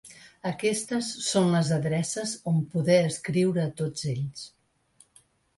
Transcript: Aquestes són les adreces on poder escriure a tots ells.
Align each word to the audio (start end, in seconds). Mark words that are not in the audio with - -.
Aquestes 0.51 1.09
són 1.25 1.51
les 1.57 1.69
adreces 1.75 2.33
on 2.53 2.57
poder 2.73 2.97
escriure 3.13 3.63
a 3.67 3.75
tots 3.83 4.11
ells. 4.15 4.47